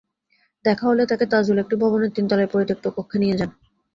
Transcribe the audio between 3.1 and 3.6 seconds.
নিয়ে যান।